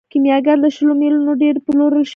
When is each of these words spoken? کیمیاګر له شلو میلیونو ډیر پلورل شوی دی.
کیمیاګر 0.09 0.57
له 0.63 0.69
شلو 0.75 0.93
میلیونو 1.01 1.31
ډیر 1.41 1.55
پلورل 1.65 2.03
شوی 2.03 2.05
دی. 2.05 2.09